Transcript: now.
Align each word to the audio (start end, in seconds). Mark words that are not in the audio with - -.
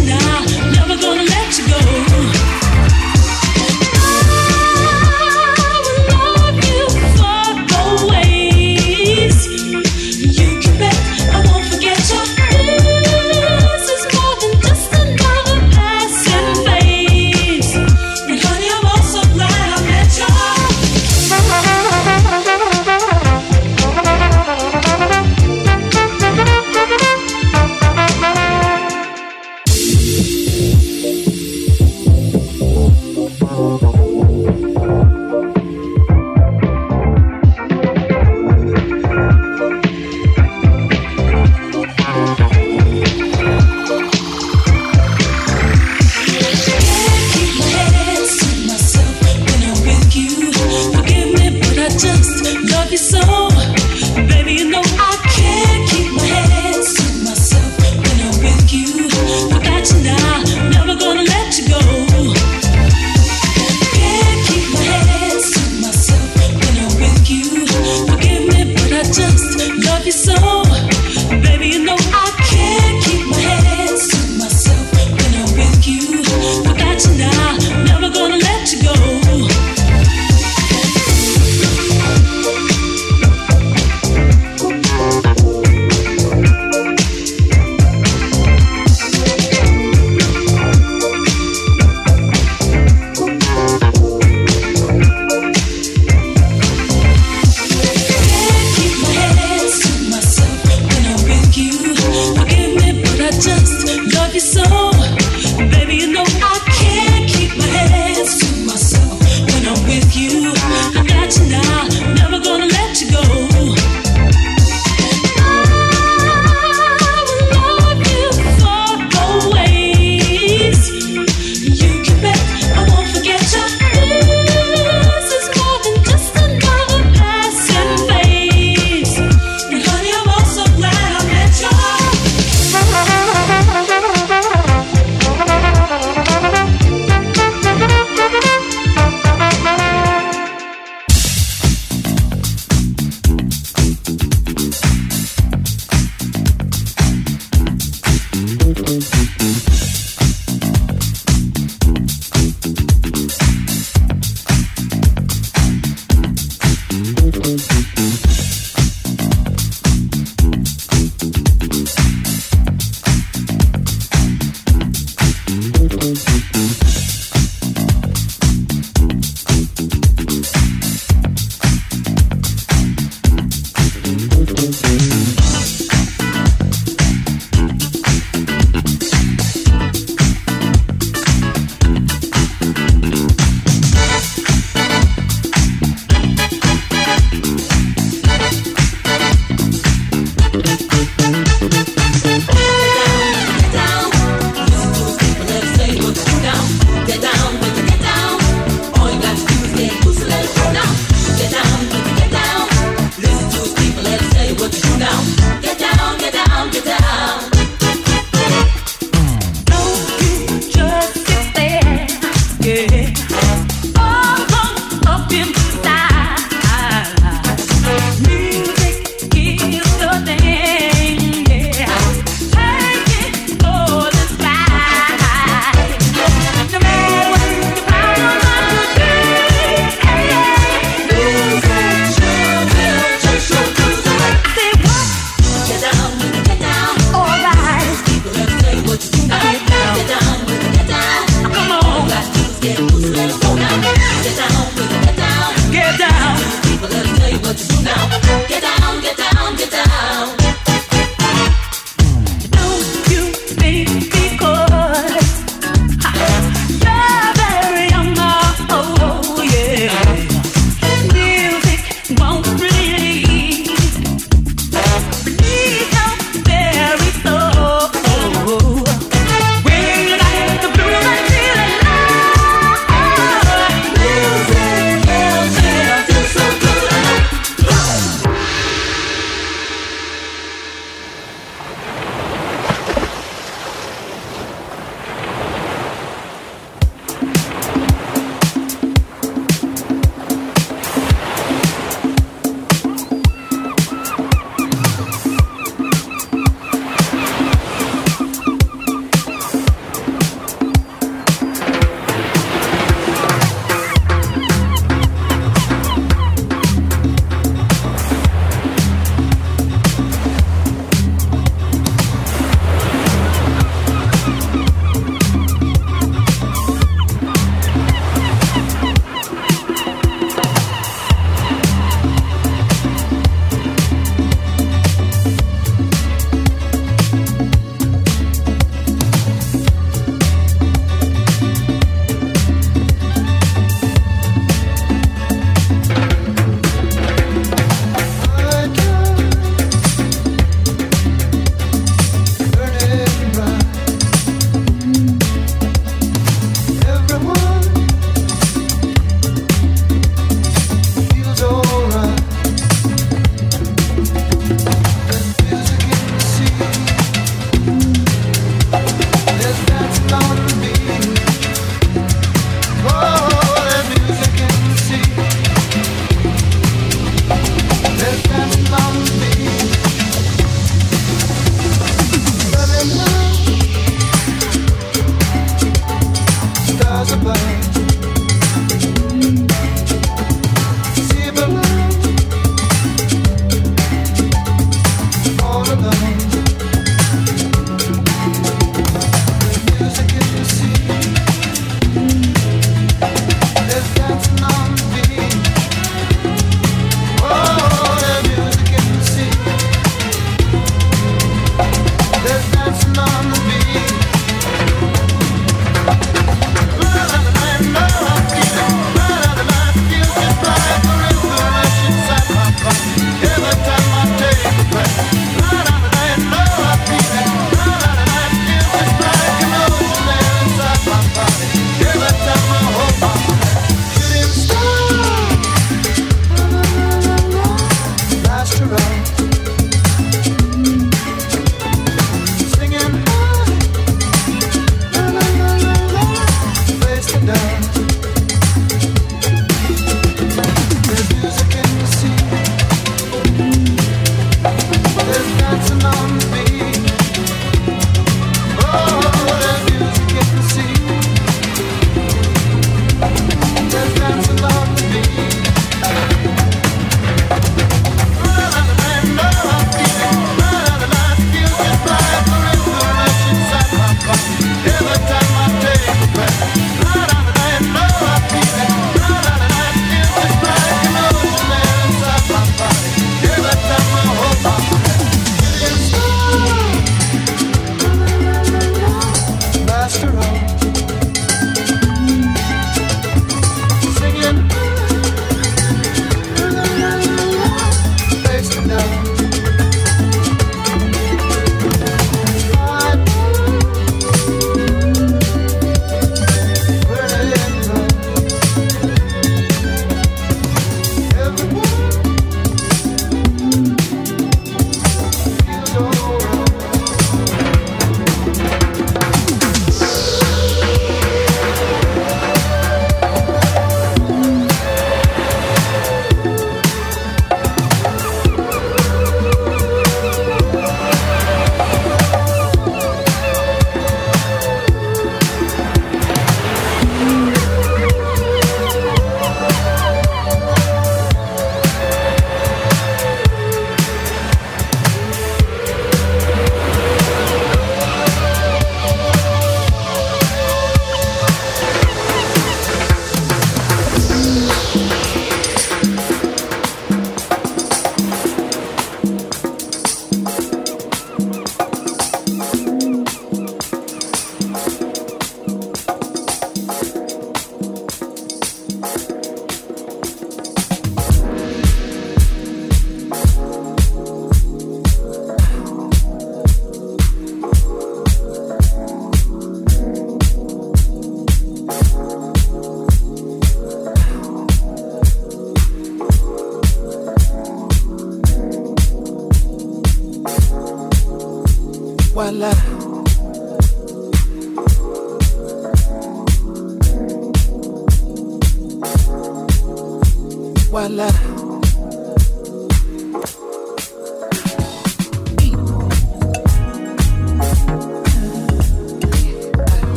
now. 0.00 0.51